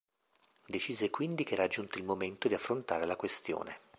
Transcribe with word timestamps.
Decise 0.65 1.11
quindi 1.11 1.43
che 1.43 1.53
era 1.53 1.67
giunto 1.67 1.99
il 1.99 2.03
momento 2.03 2.47
di 2.47 2.55
affrontare 2.55 3.05
la 3.05 3.15
questione. 3.15 3.79